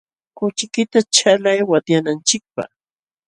Kuchiykita 0.37 0.99
chalay 1.15 1.59
watyananchikpaq. 1.69 2.71